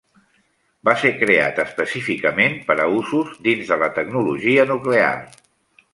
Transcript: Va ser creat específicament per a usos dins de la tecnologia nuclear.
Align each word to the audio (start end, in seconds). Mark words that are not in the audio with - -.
Va 0.87 0.95
ser 1.01 1.09
creat 1.23 1.61
específicament 1.65 2.57
per 2.71 2.79
a 2.85 2.89
usos 3.03 3.37
dins 3.49 3.69
de 3.75 3.81
la 3.85 3.91
tecnologia 3.99 4.67
nuclear. 4.73 5.17